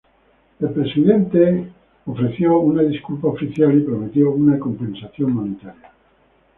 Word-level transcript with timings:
El 0.59 0.69
presidente 0.71 1.37
Bill 1.39 1.47
Clinton 1.51 1.73
ofreció 2.07 2.57
una 2.57 2.81
disculpa 2.81 3.27
oficial, 3.27 3.77
y 3.77 3.81
prometió 3.83 4.31
una 4.31 4.57
compensación 4.57 5.31
monetaria. 5.31 5.91